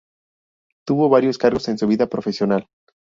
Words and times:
Tuvo 0.87 1.09
varios 1.09 1.37
cargos 1.37 1.67
en 1.67 1.77
su 1.77 1.85
vida 1.85 2.07
profesional. 2.07 2.65